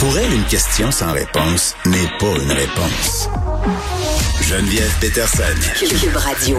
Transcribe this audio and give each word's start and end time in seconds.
Pour 0.00 0.16
elle, 0.16 0.32
une 0.32 0.44
question 0.44 0.90
sans 0.90 1.12
réponse 1.12 1.76
n'est 1.84 2.08
pas 2.18 2.34
une 2.42 2.52
réponse. 2.52 3.28
Geneviève 4.40 4.90
Peterson. 4.98 5.42
Cube 5.78 6.16
Radio. 6.16 6.56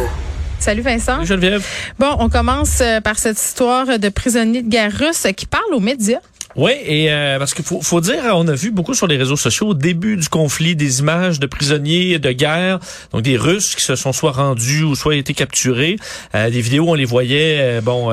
Salut 0.59 0.83
Vincent. 0.83 1.15
Salut 1.15 1.25
Geneviève. 1.25 1.65
Bon, 1.97 2.15
on 2.19 2.29
commence 2.29 2.81
euh, 2.81 3.01
par 3.01 3.17
cette 3.17 3.39
histoire 3.39 3.97
de 3.97 4.09
prisonniers 4.09 4.61
de 4.61 4.69
guerre 4.69 4.91
russe 4.95 5.25
qui 5.35 5.47
parle 5.47 5.73
aux 5.73 5.79
médias. 5.79 6.19
Oui, 6.55 6.71
et 6.85 7.11
euh, 7.11 7.39
parce 7.39 7.53
qu'il 7.53 7.63
faut, 7.63 7.81
faut 7.81 8.01
dire, 8.01 8.21
on 8.33 8.47
a 8.47 8.53
vu 8.53 8.71
beaucoup 8.71 8.93
sur 8.93 9.07
les 9.07 9.17
réseaux 9.17 9.37
sociaux 9.37 9.69
au 9.69 9.73
début 9.73 10.17
du 10.17 10.27
conflit 10.27 10.75
des 10.75 10.99
images 10.99 11.39
de 11.39 11.45
prisonniers 11.45 12.19
de 12.19 12.31
guerre, 12.31 12.79
donc 13.13 13.21
des 13.21 13.37
Russes 13.37 13.75
qui 13.75 13.83
se 13.83 13.95
sont 13.95 14.11
soit 14.11 14.31
rendus 14.31 14.83
ou 14.83 14.95
soit 14.95 15.15
été 15.15 15.33
capturés. 15.33 15.95
Euh, 16.35 16.49
des 16.49 16.61
vidéos, 16.61 16.89
on 16.89 16.93
les 16.93 17.05
voyait, 17.05 17.57
euh, 17.59 17.81
bon, 17.81 18.07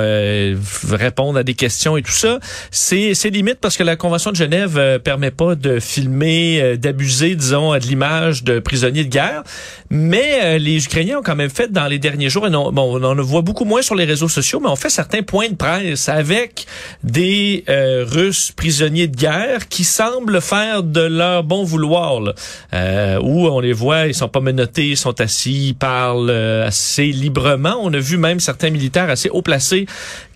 répondre 0.90 1.38
à 1.38 1.42
des 1.42 1.54
questions 1.54 1.96
et 1.96 2.02
tout 2.02 2.12
ça. 2.12 2.38
C'est 2.70 3.14
c'est 3.14 3.30
limite 3.30 3.58
parce 3.60 3.76
que 3.76 3.82
la 3.82 3.96
Convention 3.96 4.30
de 4.30 4.36
Genève 4.36 5.00
permet 5.02 5.30
pas 5.30 5.54
de 5.54 5.80
filmer, 5.80 6.76
d'abuser, 6.76 7.34
disons, 7.34 7.72
de 7.72 7.78
l'image 7.78 8.44
de 8.44 8.60
prisonniers 8.60 9.04
de 9.04 9.10
guerre. 9.10 9.42
Mais 9.90 10.58
les 10.58 10.84
Ukrainiens 10.84 11.18
ont 11.18 11.22
quand 11.22 11.36
même 11.36 11.50
fait 11.50 11.72
dans 11.72 11.86
les 11.86 11.98
derniers 11.98 12.30
jours, 12.30 12.46
et 12.46 12.50
bon, 12.50 12.72
on 12.76 13.02
en 13.02 13.22
voit 13.22 13.42
beaucoup 13.42 13.64
moins 13.64 13.82
sur 13.82 13.94
les 13.94 14.04
réseaux 14.04 14.28
sociaux, 14.28 14.60
mais 14.60 14.68
on 14.68 14.76
fait 14.76 14.90
certains 14.90 15.22
points 15.22 15.48
de 15.48 15.54
presse 15.54 16.08
avec 16.08 16.66
des 17.02 17.64
Russes 17.66 18.52
prisonniers 18.52 19.08
de 19.08 19.16
guerre 19.16 19.68
qui 19.68 19.84
semblent 19.84 20.40
faire 20.40 20.82
de 20.82 21.00
leur 21.00 21.44
bon 21.44 21.64
vouloir. 21.64 22.20
Là. 22.20 22.34
Euh, 22.74 23.18
où 23.22 23.46
on 23.46 23.60
les 23.60 23.72
voit, 23.72 24.06
ils 24.06 24.14
sont 24.14 24.28
pas 24.28 24.40
menottés, 24.40 24.88
ils 24.88 24.96
sont 24.96 25.20
assis, 25.20 25.68
ils 25.68 25.74
parlent 25.74 26.30
euh, 26.30 26.66
assez 26.66 27.06
librement. 27.06 27.76
On 27.80 27.92
a 27.92 27.98
vu 27.98 28.16
même 28.16 28.40
certains 28.40 28.70
militaires 28.70 29.10
assez 29.10 29.28
haut 29.30 29.42
placés 29.42 29.86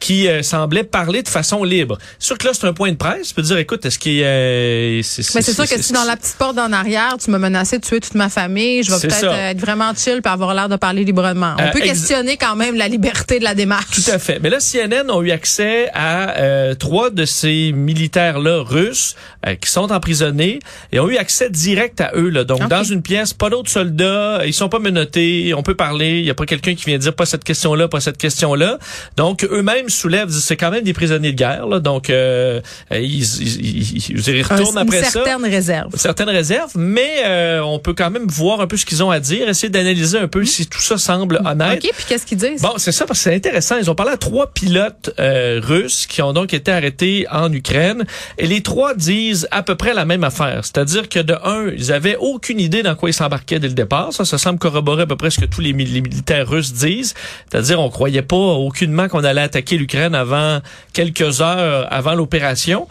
qui 0.00 0.28
euh, 0.28 0.42
semblaient 0.42 0.84
parler 0.84 1.22
de 1.22 1.28
façon 1.28 1.64
libre. 1.64 1.98
C'est 2.18 2.26
sûr 2.26 2.38
que 2.38 2.46
là, 2.46 2.52
c'est 2.54 2.66
un 2.66 2.72
point 2.72 2.90
de 2.90 2.96
presse. 2.96 3.28
Tu 3.28 3.34
peux 3.34 3.42
dire, 3.42 3.58
écoute, 3.58 3.84
est-ce 3.84 3.98
qu'il 3.98 4.14
y 4.14 4.24
a... 4.24 4.96
Mais 4.96 5.02
c'est 5.02 5.52
sûr 5.52 5.68
que 5.68 5.80
si 5.80 5.92
dans 5.92 6.04
la 6.04 6.16
petite 6.16 6.36
porte 6.36 6.58
en 6.58 6.72
arrière, 6.72 7.16
tu 7.22 7.30
me 7.30 7.38
menacé 7.38 7.78
de 7.78 7.84
tuer 7.84 8.00
toute 8.00 8.14
ma 8.14 8.28
famille, 8.28 8.82
je 8.82 8.90
vais 8.90 9.08
peut-être 9.08 9.32
être 9.50 9.60
vraiment 9.60 9.92
chill 9.94 10.20
et 10.24 10.28
avoir 10.28 10.54
l'air 10.54 10.68
de 10.68 10.76
parler 10.76 11.04
librement. 11.04 11.54
On 11.58 11.70
peut 11.70 11.80
questionner 11.80 12.36
quand 12.36 12.56
même 12.56 12.76
la 12.76 12.88
liberté 12.88 13.38
de 13.38 13.44
la 13.44 13.54
démarche. 13.54 14.04
Tout 14.04 14.10
à 14.10 14.18
fait. 14.18 14.38
Mais 14.40 14.50
là, 14.50 14.58
CNN 14.60 15.10
ont 15.10 15.22
eu 15.22 15.30
accès 15.30 15.90
à 15.94 16.74
trois 16.78 17.10
de 17.10 17.24
ces 17.24 17.72
militaires-là 17.72 18.62
russes 18.62 19.16
euh, 19.46 19.54
qui 19.54 19.70
sont 19.70 19.92
emprisonnés 19.92 20.60
et 20.92 21.00
ont 21.00 21.08
eu 21.08 21.16
accès 21.16 21.50
direct 21.50 22.00
à 22.00 22.12
eux. 22.14 22.28
Là. 22.28 22.44
Donc, 22.44 22.68
dans 22.68 22.84
une 22.84 23.02
pièce, 23.02 23.32
pas 23.32 23.50
d'autres 23.50 23.70
soldats, 23.70 24.42
ils 24.46 24.54
sont 24.54 24.68
pas 24.68 24.78
menottés, 24.78 25.52
on 25.54 25.62
peut 25.62 25.74
parler, 25.74 26.20
il 26.20 26.24
y 26.24 26.30
a 26.30 26.34
pas 26.34 26.46
quelqu'un 26.46 26.74
qui 26.74 26.84
vient 26.84 26.98
dire 26.98 27.14
pas 27.14 27.26
cette 27.26 27.44
question-là, 27.44 27.88
pas 27.88 28.00
cette 28.00 28.18
question-là. 28.18 28.78
Donc, 29.16 29.44
eux-mêmes 29.44 29.88
soulèvent, 29.88 30.30
c'est 30.30 30.56
quand 30.56 30.70
même 30.70 30.84
des 30.84 30.92
prisonniers 30.92 31.32
de 31.32 31.36
guerre. 31.36 31.66
Là. 31.66 31.80
Donc, 31.80 32.10
euh, 32.10 32.60
ils, 32.92 33.22
ils, 33.22 33.96
ils, 33.96 34.28
ils, 34.28 34.42
retournent 34.42 34.78
après 34.78 35.02
ça. 35.02 35.10
Certaines 35.10 35.44
réserves. 35.44 35.96
Certaines 35.96 36.30
réserves, 36.30 36.72
mais 36.76 37.24
euh, 37.24 37.60
on 37.62 37.78
peut 37.78 37.94
quand 37.94 38.10
même 38.10 38.26
voir 38.28 38.60
un 38.60 38.66
peu 38.66 38.76
ce 38.76 38.86
qu'ils 38.86 39.02
ont 39.02 39.10
à 39.10 39.20
dire, 39.20 39.31
essayer 39.40 39.70
d'analyser 39.70 40.18
un 40.18 40.28
peu 40.28 40.42
hmm. 40.42 40.46
si 40.46 40.66
tout 40.66 40.80
ça 40.80 40.98
semble 40.98 41.40
honnête. 41.44 41.84
OK, 41.84 41.90
puis 41.94 42.04
qu'est-ce 42.08 42.26
qu'ils 42.26 42.38
disent? 42.38 42.62
Bon, 42.62 42.74
c'est 42.76 42.92
ça, 42.92 43.06
parce 43.06 43.18
que 43.20 43.24
c'est 43.24 43.34
intéressant. 43.34 43.76
Ils 43.78 43.90
ont 43.90 43.94
parlé 43.94 44.12
à 44.12 44.16
trois 44.16 44.48
pilotes 44.48 45.10
russes 45.18 46.06
qui 46.06 46.22
ont 46.22 46.32
donc 46.32 46.54
été 46.54 46.70
arrêtés 46.70 47.26
en 47.30 47.52
Ukraine. 47.52 48.04
Et 48.38 48.46
les 48.46 48.62
trois 48.62 48.94
disent 48.94 49.48
à 49.50 49.62
peu 49.62 49.74
près 49.74 49.94
la 49.94 50.04
même 50.04 50.24
affaire. 50.24 50.60
C'est-à-dire 50.64 51.08
que 51.08 51.18
de 51.18 51.34
un, 51.44 51.70
ils 51.76 51.92
avaient 51.92 52.16
aucune 52.16 52.60
idée 52.60 52.82
dans 52.82 52.94
quoi 52.94 53.10
ils 53.10 53.14
s'embarquaient 53.14 53.58
dès 53.58 53.68
le 53.68 53.74
départ. 53.74 54.12
Ça, 54.12 54.24
ça 54.24 54.38
semble 54.38 54.58
corroborer 54.58 55.02
à 55.02 55.06
peu 55.06 55.16
près 55.16 55.30
ce 55.30 55.40
que 55.40 55.46
tous 55.46 55.60
les, 55.60 55.72
militaires 55.72 56.48
russes 56.48 56.72
disent. 56.72 57.14
C'est-à-dire, 57.50 57.80
on 57.80 57.90
croyait 57.90 58.22
pas 58.22 58.36
aucunement 58.36 59.08
qu'on 59.08 59.24
allait 59.24 59.42
attaquer 59.42 59.76
l'Ukraine 59.76 60.14
avant 60.14 60.60
quelques 60.92 61.40
heures 61.40 61.86
avant 61.92 62.14
l'opération. 62.14 62.86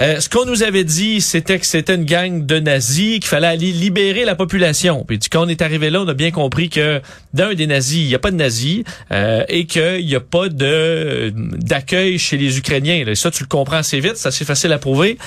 Euh, 0.00 0.20
ce 0.20 0.28
qu'on 0.28 0.46
nous 0.46 0.62
avait 0.62 0.84
dit, 0.84 1.20
c'était 1.20 1.58
que 1.58 1.66
c'était 1.66 1.94
une 1.94 2.04
gang 2.04 2.46
de 2.46 2.58
nazis, 2.58 3.20
qu'il 3.20 3.26
fallait 3.26 3.46
aller 3.46 3.72
libérer 3.72 4.24
la 4.24 4.34
population. 4.34 5.04
Puis 5.06 5.18
quand 5.30 5.44
on 5.44 5.48
est 5.48 5.62
arrivé 5.62 5.90
là, 5.90 6.00
on 6.00 6.08
a 6.08 6.14
bien 6.14 6.30
compris 6.30 6.70
que 6.70 7.00
d'un 7.34 7.54
des 7.54 7.66
nazis, 7.66 8.00
il 8.00 8.08
n'y 8.08 8.14
a 8.14 8.18
pas 8.18 8.30
de 8.30 8.36
nazis 8.36 8.84
euh, 9.10 9.44
et 9.48 9.66
qu'il 9.66 10.06
n'y 10.06 10.14
a 10.14 10.20
pas 10.20 10.48
de 10.48 11.32
d'accueil 11.34 12.18
chez 12.18 12.36
les 12.36 12.58
Ukrainiens. 12.58 13.04
Là. 13.04 13.14
Ça, 13.14 13.30
tu 13.30 13.42
le 13.42 13.48
comprends 13.48 13.76
assez 13.76 14.00
vite, 14.00 14.16
c'est 14.16 14.44
facile 14.44 14.72
à 14.72 14.78
prouver. 14.78 15.18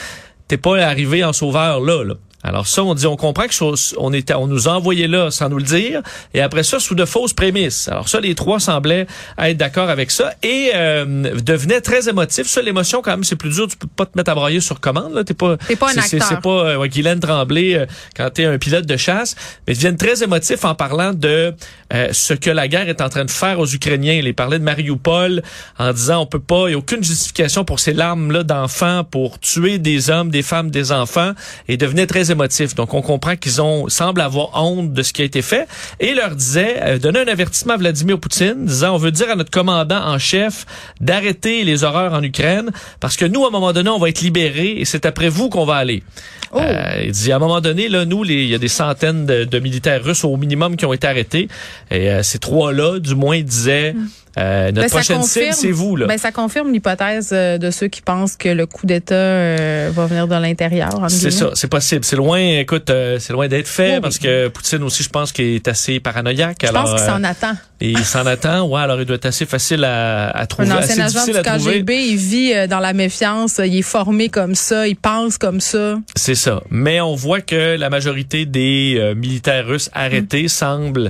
T'es 0.47 0.57
pas 0.57 0.77
arrivé 0.83 1.23
en 1.23 1.33
sauveur 1.33 1.79
là. 1.79 2.03
là. 2.03 2.15
Alors 2.45 2.67
ça, 2.67 2.83
on 2.83 2.93
dit, 2.93 3.07
on 3.07 3.15
comprend 3.15 3.47
que 3.47 3.97
on 3.97 4.13
était, 4.13 4.35
on 4.35 4.45
nous 4.45 4.67
a 4.67 4.73
envoyé 4.73 5.07
là 5.07 5.31
sans 5.31 5.49
nous 5.49 5.57
le 5.57 5.63
dire, 5.63 6.01
et 6.33 6.41
après 6.41 6.63
ça, 6.63 6.79
sous 6.79 6.93
de 6.93 7.05
fausses 7.05 7.33
prémices. 7.33 7.87
Alors 7.87 8.07
ça, 8.07 8.19
les 8.19 8.35
trois 8.35 8.59
semblaient 8.59 9.07
être 9.39 9.57
d'accord 9.57 9.89
avec 9.89 10.11
ça 10.11 10.33
et 10.43 10.71
euh, 10.75 11.05
devenaient 11.41 11.81
très 11.81 12.07
émotifs. 12.07 12.47
Ça, 12.47 12.61
l'émotion, 12.61 13.01
quand 13.01 13.11
même, 13.11 13.23
c'est 13.23 13.35
plus 13.35 13.49
dur. 13.49 13.67
Tu 13.67 13.77
peux 13.77 13.87
pas 13.87 14.05
te 14.05 14.15
mettre 14.15 14.29
à 14.31 14.35
broyer 14.35 14.59
sur 14.59 14.79
commande. 14.79 15.13
Là, 15.13 15.23
t'es 15.23 15.33
pas, 15.33 15.57
t'es 15.57 15.75
pas 15.75 15.87
un 15.87 15.97
acteur. 15.97 16.27
C'est 16.27 16.41
pas 16.41 16.49
euh, 16.49 16.87
Guylaine 16.87 17.19
Tremblay 17.19 17.75
euh, 17.75 17.85
quand 18.15 18.29
t'es 18.29 18.45
un 18.45 18.57
pilote 18.59 18.85
de 18.85 18.97
chasse, 18.97 19.35
mais 19.65 19.73
ils 19.73 19.77
deviennent 19.77 19.97
très 19.97 20.23
émotifs 20.23 20.65
en 20.65 20.75
parlant 20.75 21.13
de 21.13 21.53
euh, 21.93 22.09
ce 22.11 22.33
que 22.33 22.49
la 22.49 22.67
guerre 22.67 22.89
est 22.89 23.01
en 23.01 23.09
train 23.09 23.25
de 23.25 23.31
faire 23.31 23.59
aux 23.59 23.67
Ukrainiens. 23.67 24.13
Ils 24.13 24.33
parlaient 24.33 24.59
de 24.59 24.63
Mariupol 24.63 25.41
en 25.79 25.93
disant, 25.93 26.21
on 26.21 26.25
peut 26.25 26.39
pas, 26.39 26.67
il 26.67 26.71
y 26.71 26.75
a 26.75 26.77
aucune 26.77 27.03
justification 27.03 27.65
pour 27.65 27.79
ces 27.79 27.93
larmes 27.93 28.31
là 28.31 28.43
d'enfants 28.43 29.03
pour 29.03 29.39
tuer 29.39 29.77
des 29.79 30.09
hommes, 30.09 30.29
des 30.29 30.43
femmes, 30.43 30.71
des 30.71 30.91
enfants, 30.91 31.33
et 31.67 31.77
devenaient 31.77 32.07
très 32.07 32.31
donc, 32.75 32.93
on 32.93 33.01
comprend 33.01 33.35
qu'ils 33.35 33.61
ont 33.61 33.87
semblent 33.89 34.21
avoir 34.21 34.49
honte 34.53 34.93
de 34.93 35.03
ce 35.03 35.13
qui 35.13 35.21
a 35.21 35.25
été 35.25 35.41
fait 35.41 35.67
et 35.99 36.13
leur 36.13 36.35
disait, 36.35 36.77
euh, 36.81 36.99
donner 36.99 37.19
un 37.19 37.27
avertissement 37.27 37.73
à 37.73 37.77
Vladimir 37.77 38.19
Poutine, 38.19 38.65
disant, 38.65 38.95
on 38.95 38.97
veut 38.97 39.11
dire 39.11 39.29
à 39.29 39.35
notre 39.35 39.51
commandant 39.51 40.03
en 40.05 40.19
chef 40.19 40.65
d'arrêter 41.01 41.63
les 41.63 41.83
horreurs 41.83 42.13
en 42.13 42.23
Ukraine 42.23 42.71
parce 42.99 43.17
que 43.17 43.25
nous, 43.25 43.45
à 43.45 43.47
un 43.47 43.51
moment 43.51 43.73
donné, 43.73 43.89
on 43.89 43.99
va 43.99 44.09
être 44.09 44.21
libérés 44.21 44.75
et 44.77 44.85
c'est 44.85 45.05
après 45.05 45.29
vous 45.29 45.49
qu'on 45.49 45.65
va 45.65 45.75
aller. 45.75 46.03
Oh. 46.51 46.59
Euh, 46.59 47.03
il 47.05 47.11
dit, 47.11 47.31
à 47.31 47.37
un 47.37 47.39
moment 47.39 47.61
donné, 47.61 47.89
là, 47.89 48.05
nous, 48.05 48.23
il 48.25 48.45
y 48.45 48.55
a 48.55 48.59
des 48.59 48.67
centaines 48.67 49.25
de, 49.25 49.59
militaires 49.59 50.03
russes 50.03 50.23
au 50.23 50.35
minimum 50.37 50.77
qui 50.77 50.85
ont 50.85 50.93
été 50.93 51.07
arrêtés 51.07 51.47
et 51.91 52.09
euh, 52.11 52.23
ces 52.23 52.39
trois-là, 52.39 52.99
du 52.99 53.15
moins, 53.15 53.41
disaient... 53.41 53.93
Hmm. 53.93 54.07
Euh, 54.37 54.71
notre 54.71 54.81
ben, 54.81 54.89
prochaine 54.89 55.23
cible, 55.23 55.53
c'est 55.53 55.71
vous. 55.71 55.95
Là. 55.95 56.07
Ben, 56.07 56.17
ça 56.17 56.31
confirme 56.31 56.71
l'hypothèse 56.71 57.29
euh, 57.31 57.57
de 57.57 57.71
ceux 57.71 57.87
qui 57.87 58.01
pensent 58.01 58.35
que 58.35 58.49
le 58.49 58.65
coup 58.65 58.85
d'État 58.85 59.15
euh, 59.15 59.91
va 59.93 60.05
venir 60.07 60.27
de 60.27 60.35
l'intérieur. 60.35 60.89
C'est 61.07 61.31
ça, 61.31 61.51
c'est 61.53 61.69
possible. 61.69 62.03
C'est 62.03 62.15
loin, 62.15 62.39
écoute, 62.39 62.91
c'est 63.19 63.31
loin 63.31 63.47
d'être 63.47 63.67
fait 63.67 64.01
parce 64.01 64.17
que 64.17 64.47
Poutine 64.49 64.83
aussi, 64.83 65.03
je 65.03 65.09
pense 65.09 65.31
qu'il 65.31 65.55
est 65.55 65.67
assez 65.67 65.99
paranoïaque. 65.99 66.57
Je 66.63 66.71
pense 66.71 66.91
qu'il 66.91 66.99
s'en 66.99 67.23
attend. 67.23 67.53
Et 67.81 67.91
il 67.91 68.05
s'en 68.05 68.25
attend, 68.25 68.67
ouais. 68.67 68.81
Alors 68.81 68.99
il 69.01 69.05
doit 69.05 69.17
être 69.17 69.25
assez 69.25 69.45
facile 69.45 69.83
à, 69.83 70.29
à 70.29 70.45
trouver. 70.45 70.69
Un 70.69 70.77
ancien 70.77 71.05
agent 71.05 71.25
du 71.25 71.33
KGB, 71.33 72.07
il 72.07 72.17
vit 72.17 72.67
dans 72.67 72.79
la 72.79 72.93
méfiance, 72.93 73.59
il 73.63 73.77
est 73.77 73.81
formé 73.81 74.29
comme 74.29 74.55
ça, 74.55 74.87
il 74.87 74.95
pense 74.95 75.37
comme 75.37 75.59
ça. 75.59 75.97
C'est 76.15 76.35
ça. 76.35 76.61
Mais 76.69 77.01
on 77.01 77.15
voit 77.15 77.41
que 77.41 77.75
la 77.77 77.89
majorité 77.89 78.45
des 78.45 79.13
militaires 79.15 79.67
russes 79.67 79.89
arrêtés 79.93 80.47
semblent 80.47 81.05
euh, 81.05 81.09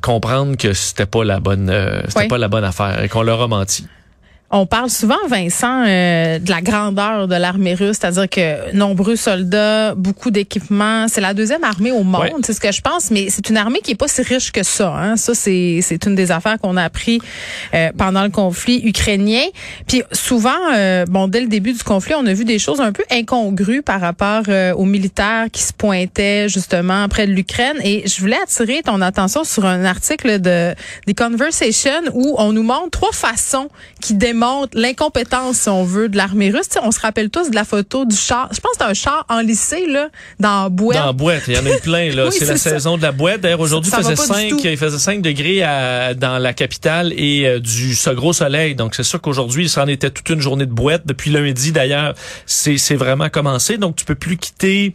comprendre 0.00 0.56
que 0.56 0.72
c'était 0.72 1.06
pas 1.06 1.24
la 1.24 1.40
bonne 1.40 1.70
euh, 1.70 2.02
c'était 2.08 2.28
pas 2.28 2.38
la 2.38 2.48
bonne 2.48 2.64
affaire 2.64 3.02
et 3.02 3.08
qu'on 3.08 3.22
leur 3.22 3.40
a 3.40 3.48
menti. 3.48 3.86
On 4.54 4.66
parle 4.66 4.90
souvent, 4.90 5.16
Vincent, 5.28 5.84
euh, 5.86 6.38
de 6.38 6.50
la 6.50 6.60
grandeur 6.60 7.26
de 7.26 7.34
l'armée 7.34 7.72
russe, 7.72 7.96
c'est-à-dire 7.98 8.28
que 8.28 8.74
nombreux 8.76 9.16
soldats, 9.16 9.94
beaucoup 9.94 10.30
d'équipements. 10.30 11.08
C'est 11.08 11.22
la 11.22 11.32
deuxième 11.32 11.64
armée 11.64 11.90
au 11.90 12.02
monde, 12.02 12.44
c'est 12.44 12.52
ce 12.52 12.60
que 12.60 12.70
je 12.70 12.82
pense, 12.82 13.10
mais 13.10 13.28
c'est 13.30 13.48
une 13.48 13.56
armée 13.56 13.80
qui 13.82 13.92
est 13.92 13.94
pas 13.94 14.08
si 14.08 14.20
riche 14.20 14.52
que 14.52 14.62
ça. 14.62 14.94
Hein. 14.94 15.16
Ça, 15.16 15.34
c'est 15.34 15.80
c'est 15.80 16.04
une 16.04 16.14
des 16.14 16.30
affaires 16.30 16.58
qu'on 16.58 16.76
a 16.76 16.82
appris 16.82 17.18
euh, 17.72 17.92
pendant 17.96 18.24
le 18.24 18.28
conflit 18.28 18.82
ukrainien. 18.84 19.46
Puis 19.86 20.02
souvent, 20.12 20.50
euh, 20.74 21.06
bon, 21.06 21.28
dès 21.28 21.40
le 21.40 21.48
début 21.48 21.72
du 21.72 21.82
conflit, 21.82 22.12
on 22.14 22.26
a 22.26 22.34
vu 22.34 22.44
des 22.44 22.58
choses 22.58 22.82
un 22.82 22.92
peu 22.92 23.04
incongrues 23.10 23.80
par 23.80 24.02
rapport 24.02 24.42
aux 24.76 24.84
militaires 24.84 25.46
qui 25.50 25.62
se 25.62 25.72
pointaient 25.72 26.50
justement 26.50 27.08
près 27.08 27.26
de 27.26 27.32
l'Ukraine. 27.32 27.78
Et 27.82 28.06
je 28.06 28.20
voulais 28.20 28.38
attirer 28.42 28.82
ton 28.84 29.00
attention 29.00 29.44
sur 29.44 29.64
un 29.64 29.86
article 29.86 30.42
de 30.42 30.74
des 31.06 31.14
Conversations 31.14 32.02
où 32.12 32.34
on 32.36 32.52
nous 32.52 32.62
montre 32.62 32.90
trois 32.90 33.12
façons 33.12 33.70
qui 34.02 34.12
démontrent 34.12 34.41
l'incompétence, 34.74 35.56
si 35.56 35.68
on 35.68 35.84
veut, 35.84 36.08
de 36.08 36.16
l'armée 36.16 36.50
russe. 36.50 36.68
on 36.82 36.90
se 36.90 37.00
rappelle 37.00 37.30
tous 37.30 37.50
de 37.50 37.54
la 37.54 37.64
photo 37.64 38.04
du 38.04 38.16
char. 38.16 38.48
Je 38.52 38.60
pense 38.60 38.72
que 38.72 38.78
c'est 38.78 38.90
un 38.90 38.94
char 38.94 39.24
en 39.28 39.40
lycée, 39.40 39.86
là, 39.86 40.08
dans 40.40 40.64
la 40.64 40.68
boîte. 40.68 40.98
Dans 40.98 41.06
la 41.06 41.12
boîte. 41.12 41.42
Il 41.48 41.54
y 41.54 41.58
en 41.58 41.66
a 41.66 41.70
eu 41.70 41.80
plein, 41.80 42.14
là. 42.14 42.30
c'est 42.30 42.46
la 42.46 42.56
saison 42.56 42.96
de 42.96 43.02
la 43.02 43.12
boîte. 43.12 43.40
D'ailleurs, 43.40 43.60
aujourd'hui, 43.60 43.92
il 43.96 44.02
faisait 44.02 44.16
5, 44.16 44.64
il 44.64 44.76
faisait 44.76 44.98
5 44.98 45.22
degrés 45.22 45.62
à, 45.62 46.14
dans 46.14 46.38
la 46.38 46.52
capitale 46.52 47.12
et 47.16 47.46
euh, 47.46 47.60
du 47.60 47.94
ce 47.94 48.10
gros 48.10 48.32
soleil. 48.32 48.74
Donc, 48.74 48.94
c'est 48.94 49.02
sûr 49.02 49.20
qu'aujourd'hui, 49.20 49.68
ça 49.68 49.84
en 49.84 49.88
était 49.88 50.10
toute 50.10 50.28
une 50.28 50.40
journée 50.40 50.66
de 50.66 50.72
boîte. 50.72 51.06
Depuis 51.06 51.30
lundi, 51.30 51.72
d'ailleurs, 51.72 52.14
c'est, 52.46 52.78
c'est 52.78 52.96
vraiment 52.96 53.28
commencé. 53.28 53.78
Donc, 53.78 53.96
tu 53.96 54.04
peux 54.04 54.14
plus 54.14 54.36
quitter 54.36 54.92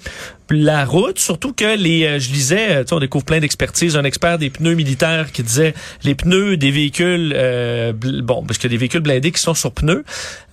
la 0.52 0.86
route, 0.86 1.20
surtout 1.20 1.54
que 1.54 1.76
les, 1.76 2.06
euh, 2.06 2.20
je 2.20 2.32
lisais, 2.32 2.70
euh, 2.70 2.82
tu 2.82 2.90
sais, 2.90 2.96
on 2.96 3.00
découvre 3.00 3.26
plein 3.26 3.40
d'expertises, 3.40 3.98
un 3.98 4.04
expert 4.04 4.38
des 4.38 4.50
pneus 4.50 4.76
militaires 4.76 5.32
qui 5.32 5.44
disait 5.44 5.74
les 6.04 6.16
pneus 6.16 6.58
des 6.58 6.72
véhicules, 6.72 7.34
euh, 7.36 7.94
bon, 7.94 8.44
parce 8.44 8.58
qu'il 8.58 8.70
y 8.70 8.74
a 8.74 8.76
des 8.76 8.78
véhicules 8.78 9.02
blindés 9.02 9.32
qui 9.32 9.42
sont 9.42 9.54
sur 9.54 9.72
pneus, 9.72 10.04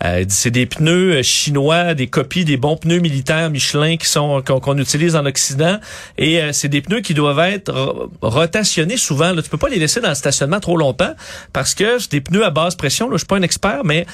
euh, 0.04 0.24
c'est 0.28 0.50
des 0.50 0.66
pneus 0.66 1.22
chinois, 1.22 1.94
des 1.94 2.06
copies 2.06 2.44
des 2.44 2.56
bons 2.56 2.76
pneus 2.76 3.00
militaires 3.00 3.50
Michelin 3.50 3.96
qui 3.96 4.06
sont 4.06 4.42
qu'on 4.42 4.78
utilise 4.78 5.16
en 5.16 5.26
Occident, 5.26 5.78
et 6.18 6.40
c'est 6.52 6.68
des 6.68 6.80
pneus 6.80 7.00
qui 7.00 7.14
doivent 7.14 7.38
être 7.38 8.10
rotationnés 8.20 8.96
souvent. 8.96 9.32
Là, 9.32 9.42
tu 9.42 9.48
peux 9.48 9.58
pas 9.58 9.68
les 9.68 9.78
laisser 9.78 10.00
dans 10.00 10.08
le 10.08 10.14
stationnement 10.14 10.60
trop 10.60 10.76
longtemps 10.76 11.14
parce 11.52 11.74
que 11.74 11.98
c'est 11.98 12.10
des 12.10 12.20
pneus 12.20 12.44
à 12.44 12.50
basse 12.50 12.74
pression. 12.74 13.08
Là, 13.08 13.14
je 13.14 13.18
suis 13.18 13.26
pas 13.26 13.36
un 13.36 13.42
expert, 13.42 13.82
mais 13.84 14.06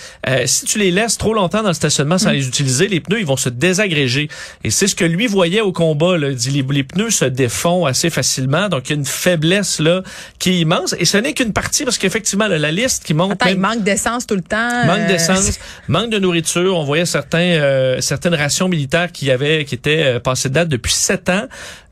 si 0.46 0.66
tu 0.66 0.78
les 0.78 0.90
laisses 0.90 1.18
trop 1.18 1.34
longtemps 1.34 1.62
dans 1.62 1.68
le 1.68 1.74
stationnement 1.74 2.18
sans 2.18 2.30
mm. 2.30 2.34
les 2.34 2.48
utiliser, 2.48 2.88
les 2.88 3.00
pneus 3.00 3.20
ils 3.20 3.26
vont 3.26 3.36
se 3.36 3.48
désagréger. 3.48 4.28
Et 4.64 4.70
c'est 4.70 4.86
ce 4.86 4.94
que 4.94 5.04
lui 5.04 5.26
voyait 5.26 5.60
au 5.60 5.69
combat. 5.72 6.16
Là. 6.18 6.32
dit 6.32 6.50
les, 6.50 6.62
les, 6.62 6.84
pneus 6.84 7.10
se 7.10 7.24
défont 7.24 7.86
assez 7.86 8.10
facilement, 8.10 8.68
donc 8.68 8.88
il 8.88 8.90
y 8.90 8.92
a 8.94 8.96
une 8.96 9.04
faiblesse 9.04 9.80
là 9.80 10.02
qui 10.38 10.50
est 10.50 10.58
immense. 10.60 10.94
Et 10.98 11.04
ce 11.04 11.18
n'est 11.18 11.32
qu'une 11.32 11.52
partie 11.52 11.84
parce 11.84 11.98
qu'effectivement 11.98 12.46
la 12.46 12.70
liste 12.70 13.04
qui 13.04 13.14
monte. 13.14 13.32
Attends, 13.32 13.50
il 13.50 13.58
manque 13.58 13.82
d'essence 13.82 14.26
tout 14.26 14.34
le 14.34 14.42
temps. 14.42 14.86
Manque 14.86 15.00
euh, 15.00 15.08
d'essence, 15.08 15.58
manque 15.88 16.10
de 16.10 16.18
nourriture. 16.18 16.76
On 16.76 16.84
voyait 16.84 17.06
certains 17.06 17.38
euh, 17.38 18.00
certaines 18.00 18.34
rations 18.34 18.68
militaires 18.68 19.12
qui 19.12 19.30
avaient 19.30 19.64
qui 19.64 19.74
étaient 19.74 20.04
euh, 20.04 20.20
passées 20.20 20.48
de 20.48 20.54
date 20.54 20.68
depuis 20.68 20.92
sept 20.92 21.28
ans. 21.28 21.46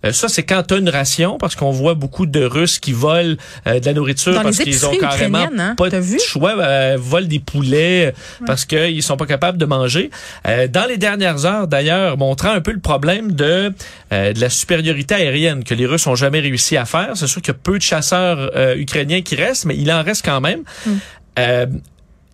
Euh, 0.04 0.12
ça, 0.12 0.28
c'est 0.28 0.44
quand 0.44 0.62
tu 0.62 0.74
as 0.74 0.76
une 0.78 0.88
ration, 0.88 1.38
parce 1.38 1.56
qu'on 1.56 1.70
voit 1.70 1.94
beaucoup 1.94 2.26
de 2.26 2.44
Russes 2.44 2.78
qui 2.78 2.92
volent 2.92 3.36
de 3.66 3.84
la 3.84 3.92
nourriture 3.92 4.40
parce 4.42 4.58
qu'ils 4.58 4.86
ont 4.86 4.96
carrément 4.96 5.48
hein? 5.58 5.74
pas 5.76 5.90
de 5.90 6.00
choix, 6.18 6.96
volent 6.96 7.26
des 7.26 7.40
poulets 7.40 8.14
parce 8.46 8.64
qu'ils 8.64 9.02
sont 9.02 9.16
pas 9.16 9.26
capables 9.26 9.58
de 9.58 9.64
manger. 9.64 10.10
dans 10.44 10.86
les 10.88 10.98
dernières 10.98 11.46
heures, 11.46 11.66
d'ailleurs, 11.66 12.16
montrant 12.16 12.50
un 12.50 12.60
peu 12.60 12.72
le 12.72 12.80
problème 12.80 13.32
de 13.32 13.72
euh, 14.12 14.32
de 14.32 14.40
la 14.40 14.48
supériorité 14.48 15.14
aérienne 15.14 15.64
que 15.64 15.74
les 15.74 15.84
Russes 15.84 16.06
ont 16.06 16.14
jamais 16.14 16.40
réussi 16.40 16.78
à 16.78 16.86
faire. 16.86 17.10
C'est 17.14 17.26
sûr 17.26 17.42
qu'il 17.42 17.52
y 17.52 17.56
a 17.56 17.58
peu 17.62 17.76
de 17.76 17.82
chasseurs 17.82 18.50
euh, 18.56 18.74
ukrainiens 18.76 19.20
qui 19.20 19.34
restent, 19.34 19.66
mais 19.66 19.76
il 19.76 19.92
en 19.92 20.02
reste 20.02 20.24
quand 20.24 20.40
même. 20.40 20.62
Mm. 20.86 20.92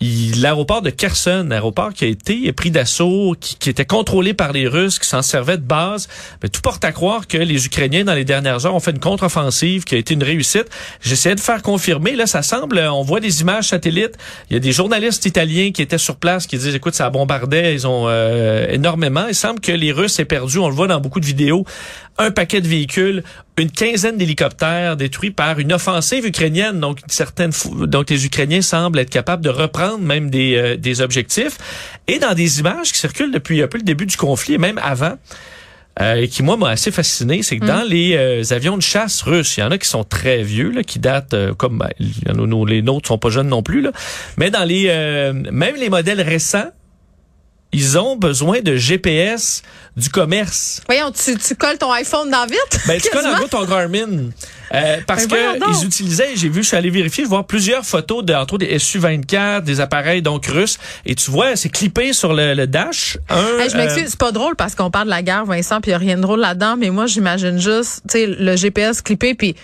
L'aéroport 0.00 0.82
de 0.82 0.90
Kherson, 0.90 1.48
aéroport 1.50 1.92
qui 1.94 2.04
a 2.04 2.08
été 2.08 2.52
pris 2.52 2.70
d'assaut, 2.70 3.34
qui, 3.40 3.56
qui, 3.56 3.70
était 3.70 3.86
contrôlé 3.86 4.34
par 4.34 4.52
les 4.52 4.66
Russes, 4.66 4.98
qui 4.98 5.08
s'en 5.08 5.22
servait 5.22 5.56
de 5.56 5.62
base, 5.62 6.08
mais 6.42 6.48
tout 6.48 6.60
porte 6.60 6.84
à 6.84 6.92
croire 6.92 7.26
que 7.26 7.38
les 7.38 7.64
Ukrainiens, 7.64 8.04
dans 8.04 8.12
les 8.12 8.24
dernières 8.24 8.66
heures, 8.66 8.74
ont 8.74 8.80
fait 8.80 8.90
une 8.90 8.98
contre-offensive 8.98 9.84
qui 9.84 9.94
a 9.94 9.98
été 9.98 10.12
une 10.12 10.22
réussite. 10.22 10.66
J'essayais 11.00 11.36
de 11.36 11.40
faire 11.40 11.62
confirmer, 11.62 12.16
là, 12.16 12.26
ça 12.26 12.42
semble, 12.42 12.78
on 12.78 13.02
voit 13.02 13.20
des 13.20 13.40
images 13.40 13.68
satellites. 13.68 14.16
Il 14.50 14.54
y 14.54 14.56
a 14.56 14.60
des 14.60 14.72
journalistes 14.72 15.24
italiens 15.24 15.70
qui 15.72 15.80
étaient 15.80 15.96
sur 15.96 16.16
place 16.16 16.46
qui 16.46 16.58
disent, 16.58 16.74
écoute, 16.74 16.94
ça 16.94 17.08
bombardait, 17.08 17.72
ils 17.72 17.86
ont 17.86 18.04
euh, 18.08 18.66
énormément. 18.68 19.26
Il 19.28 19.34
semble 19.34 19.60
que 19.60 19.72
les 19.72 19.92
Russes 19.92 20.18
aient 20.18 20.26
perdu, 20.26 20.58
on 20.58 20.68
le 20.68 20.74
voit 20.74 20.88
dans 20.88 21.00
beaucoup 21.00 21.20
de 21.20 21.26
vidéos, 21.26 21.64
un 22.18 22.30
paquet 22.30 22.60
de 22.60 22.68
véhicules, 22.68 23.22
une 23.58 23.70
quinzaine 23.70 24.16
d'hélicoptères 24.16 24.96
détruits 24.96 25.30
par 25.30 25.58
une 25.58 25.72
offensive 25.72 26.26
ukrainienne. 26.26 26.80
Donc, 26.80 26.98
certaines, 27.06 27.52
donc 27.72 28.10
les 28.10 28.26
Ukrainiens 28.26 28.62
semblent 28.62 28.98
être 28.98 29.10
capables 29.10 29.44
de 29.44 29.50
reprendre 29.50 29.98
même 29.98 30.30
des, 30.30 30.56
euh, 30.56 30.76
des 30.76 31.00
objectifs. 31.00 31.58
Et 32.08 32.18
dans 32.18 32.34
des 32.34 32.60
images 32.60 32.92
qui 32.92 32.98
circulent 32.98 33.32
depuis 33.32 33.62
un 33.62 33.68
peu 33.68 33.78
le 33.78 33.84
début 33.84 34.06
du 34.06 34.16
conflit, 34.16 34.54
et 34.54 34.58
même 34.58 34.78
avant, 34.82 35.14
euh, 36.00 36.14
et 36.16 36.28
qui 36.28 36.42
moi 36.42 36.56
m'a 36.56 36.70
assez 36.70 36.90
fasciné, 36.90 37.42
c'est 37.42 37.58
que 37.58 37.64
mm. 37.64 37.68
dans 37.68 37.88
les 37.88 38.16
euh, 38.16 38.42
avions 38.50 38.76
de 38.76 38.82
chasse 38.82 39.22
russes, 39.22 39.56
il 39.56 39.60
y 39.60 39.62
en 39.62 39.70
a 39.70 39.78
qui 39.78 39.88
sont 39.88 40.04
très 40.04 40.42
vieux, 40.42 40.70
là, 40.70 40.82
qui 40.82 40.98
datent 40.98 41.36
comme 41.56 41.78
ben, 41.78 41.90
les 41.98 42.82
nôtres 42.82 43.08
sont 43.08 43.18
pas 43.18 43.30
jeunes 43.30 43.48
non 43.48 43.62
plus, 43.62 43.80
là, 43.80 43.92
mais 44.36 44.50
dans 44.50 44.64
les 44.64 44.84
même 45.50 45.76
les 45.76 45.90
modèles 45.90 46.20
récents 46.20 46.70
ils 47.74 47.98
ont 47.98 48.16
besoin 48.16 48.60
de 48.60 48.76
GPS 48.76 49.62
du 49.96 50.08
commerce. 50.08 50.80
Voyons, 50.86 51.10
tu, 51.10 51.36
tu 51.36 51.54
colles 51.56 51.78
ton 51.78 51.90
iPhone 51.92 52.30
dans 52.30 52.46
vite? 52.46 52.80
Ben, 52.86 53.00
tu 53.00 53.10
colles 53.10 53.26
en 53.26 53.36
gros 53.36 53.48
ton 53.48 53.64
Garmin. 53.64 54.30
Euh, 54.72 54.98
parce 55.06 55.26
ben, 55.26 55.58
que 55.58 55.80
ils 55.80 55.84
utilisaient, 55.84 56.30
j'ai 56.36 56.48
vu, 56.48 56.62
je 56.62 56.68
suis 56.68 56.76
allé 56.76 56.90
vérifier, 56.90 57.24
voir 57.24 57.46
plusieurs 57.46 57.84
photos 57.84 58.24
de, 58.24 58.32
entre 58.32 58.54
autres 58.54 58.66
des 58.66 58.78
SU-24, 58.78 59.62
des 59.62 59.80
appareils 59.80 60.22
donc 60.22 60.46
russes, 60.46 60.78
et 61.04 61.14
tu 61.14 61.30
vois, 61.30 61.54
c'est 61.54 61.68
clippé 61.68 62.12
sur 62.12 62.32
le, 62.32 62.66
dash. 62.66 63.18
Un, 63.28 63.68
je 63.68 63.76
m'excuse, 63.76 64.04
euh, 64.04 64.08
c'est 64.08 64.18
pas 64.18 64.32
drôle 64.32 64.56
parce 64.56 64.74
qu'on 64.74 64.90
parle 64.90 65.06
de 65.06 65.10
la 65.10 65.22
guerre, 65.22 65.44
Vincent, 65.44 65.80
puis 65.80 65.90
il 65.90 65.92
y 65.92 65.94
a 65.94 65.98
rien 65.98 66.16
de 66.16 66.22
drôle 66.22 66.40
là-dedans, 66.40 66.76
mais 66.76 66.90
moi, 66.90 67.06
j'imagine 67.06 67.58
juste, 67.58 68.02
tu 68.08 68.18
sais, 68.18 68.26
le 68.26 68.56
GPS 68.56 69.02
clippé, 69.02 69.34
puis 69.34 69.54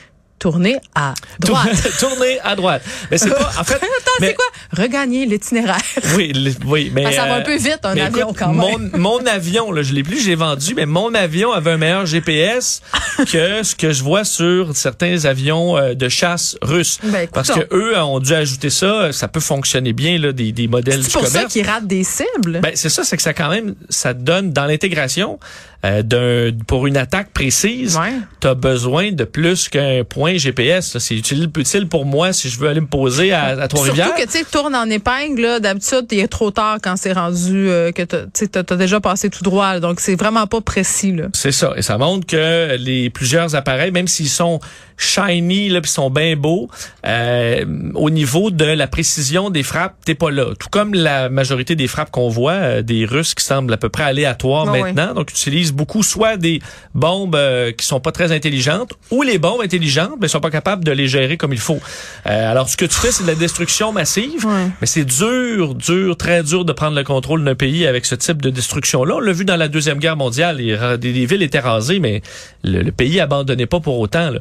tourner 0.40 0.78
à 0.94 1.14
droite. 1.38 1.98
tourner 2.00 2.40
à 2.42 2.56
droite. 2.56 2.82
Mais 3.10 3.18
c'est 3.18 3.28
pas, 3.28 3.52
en 3.58 3.62
fait. 3.62 3.74
Attends, 4.00 4.10
c'est 4.18 4.34
quoi? 4.34 4.46
Regagner 4.76 5.26
l'itinéraire. 5.26 5.80
Oui, 6.16 6.32
oui, 6.66 6.90
mais. 6.92 7.12
ça 7.12 7.26
va 7.26 7.34
un 7.36 7.40
peu 7.42 7.56
vite, 7.56 7.80
un 7.84 7.96
avion, 7.96 8.34
quand 8.36 8.52
même. 8.52 8.90
Mon, 8.94 9.18
mon 9.18 9.26
avion, 9.26 9.70
là, 9.70 9.82
je 9.82 9.92
l'ai 9.92 10.02
plus, 10.02 10.20
j'ai 10.20 10.34
vendu, 10.34 10.74
mais 10.74 10.86
mon 10.86 11.14
avion 11.14 11.52
avait 11.52 11.72
un 11.72 11.76
meilleur 11.76 12.06
GPS 12.06 12.82
que 13.30 13.62
ce 13.62 13.74
que 13.76 13.92
je 13.92 14.02
vois 14.02 14.24
sur 14.24 14.74
certains 14.74 15.24
avions 15.26 15.76
euh, 15.76 15.94
de 15.94 16.08
chasse 16.08 16.56
russes. 16.62 16.98
Ben, 17.04 17.28
Parce 17.32 17.50
que 17.50 17.60
eux 17.72 17.96
ont 17.98 18.18
dû 18.18 18.32
ajouter 18.32 18.70
ça, 18.70 19.12
ça 19.12 19.28
peut 19.28 19.40
fonctionner 19.40 19.92
bien, 19.92 20.18
là, 20.18 20.32
des, 20.32 20.52
des 20.52 20.68
modèles 20.68 21.02
du 21.02 21.08
commerce. 21.08 21.32
C'est 21.32 21.40
pour 21.40 21.42
ça 21.42 21.52
qu'ils 21.52 21.66
ratent 21.66 21.86
des 21.86 22.02
cibles. 22.02 22.60
Ben, 22.60 22.72
c'est 22.74 22.88
ça, 22.88 23.04
c'est 23.04 23.16
que 23.16 23.22
ça 23.22 23.34
quand 23.34 23.50
même, 23.50 23.74
ça 23.90 24.14
donne 24.14 24.52
dans 24.52 24.64
l'intégration, 24.64 25.38
euh, 25.84 26.02
d'un 26.02 26.56
pour 26.66 26.86
une 26.86 26.98
attaque 26.98 27.30
précise, 27.32 27.96
ouais. 27.96 28.12
tu 28.40 28.46
as 28.46 28.54
besoin 28.54 29.12
de 29.12 29.24
plus 29.24 29.70
qu'un 29.70 30.04
point 30.04 30.29
GPS. 30.38 30.98
C'est 30.98 31.14
utile, 31.14 31.50
pour 31.88 32.04
moi 32.04 32.32
si 32.32 32.48
je 32.48 32.58
veux 32.58 32.68
aller 32.68 32.80
me 32.80 32.86
poser 32.86 33.32
à, 33.32 33.46
à 33.60 33.68
Trois-Rivières. 33.68 34.06
Surtout 34.16 34.22
que 34.22 34.38
tu 34.38 34.44
tournes 34.44 34.74
en 34.74 34.88
épingle, 34.88 35.60
d'habitude, 35.60 36.06
il 36.10 36.20
est 36.20 36.28
trop 36.28 36.50
tard 36.50 36.78
quand 36.82 36.96
c'est 36.96 37.12
rendu 37.12 37.68
euh, 37.68 37.92
que 37.92 38.02
tu 38.02 38.48
as, 38.54 38.76
déjà 38.76 39.00
passé 39.00 39.30
tout 39.30 39.42
droit. 39.42 39.80
donc, 39.80 40.00
c'est 40.00 40.16
vraiment 40.16 40.46
pas 40.46 40.60
précis. 40.60 41.14
C'est 41.34 41.52
ça. 41.52 41.72
Et 41.76 41.82
ça 41.82 41.98
montre 41.98 42.26
que 42.26 42.76
les 42.76 43.10
plusieurs 43.10 43.54
appareils, 43.54 43.90
même 43.90 44.08
s'ils 44.08 44.28
sont 44.28 44.60
shiny, 45.00 45.68
là, 45.70 45.80
puis 45.80 45.90
sont 45.90 46.10
bien 46.10 46.36
beaux, 46.36 46.68
euh, 47.06 47.64
au 47.94 48.10
niveau 48.10 48.50
de 48.50 48.64
la 48.64 48.86
précision 48.86 49.50
des 49.50 49.62
frappes, 49.62 49.94
t'es 50.04 50.14
pas 50.14 50.30
là. 50.30 50.54
Tout 50.58 50.68
comme 50.70 50.94
la 50.94 51.28
majorité 51.28 51.74
des 51.74 51.88
frappes 51.88 52.10
qu'on 52.10 52.28
voit, 52.28 52.52
euh, 52.52 52.82
des 52.82 53.04
Russes 53.04 53.34
qui 53.34 53.44
semblent 53.44 53.72
à 53.72 53.76
peu 53.76 53.88
près 53.88 54.04
aléatoires 54.04 54.66
ah 54.68 54.78
maintenant. 54.78 55.14
Donc, 55.14 55.30
utilisent 55.30 55.72
beaucoup 55.72 56.02
soit 56.02 56.36
des 56.36 56.60
bombes 56.94 57.36
euh, 57.36 57.72
qui 57.72 57.86
sont 57.86 58.00
pas 58.00 58.12
très 58.12 58.32
intelligentes 58.32 58.92
ou 59.10 59.22
les 59.22 59.38
bombes 59.38 59.60
intelligentes 59.62 60.16
mais 60.20 60.28
sont 60.28 60.40
pas 60.40 60.50
capables 60.50 60.84
de 60.84 60.92
les 60.92 61.08
gérer 61.08 61.36
comme 61.36 61.52
il 61.52 61.58
faut. 61.58 61.80
Euh, 62.26 62.50
alors 62.50 62.68
ce 62.68 62.76
que 62.76 62.84
tu 62.84 62.94
fais 62.94 63.10
c'est 63.10 63.22
de 63.22 63.28
la 63.28 63.34
destruction 63.34 63.92
massive, 63.92 64.46
mais 64.80 64.86
c'est 64.86 65.04
dur, 65.04 65.74
dur, 65.74 66.16
très 66.16 66.42
dur 66.42 66.64
de 66.64 66.72
prendre 66.72 66.96
le 66.96 67.04
contrôle 67.04 67.44
d'un 67.44 67.54
pays 67.54 67.86
avec 67.86 68.04
ce 68.06 68.14
type 68.14 68.42
de 68.42 68.50
destruction 68.50 69.04
là. 69.04 69.16
On 69.16 69.20
l'a 69.20 69.32
vu 69.32 69.44
dans 69.44 69.56
la 69.56 69.68
deuxième 69.68 69.98
guerre 69.98 70.16
mondiale, 70.16 70.58
les, 70.58 70.76
les, 71.00 71.26
villes 71.26 71.42
étaient 71.42 71.60
rasées 71.60 72.00
mais 72.00 72.22
le, 72.64 72.90
pays 72.90 73.20
abandonnait 73.20 73.66
pas 73.66 73.80
pour 73.80 73.98
autant. 73.98 74.32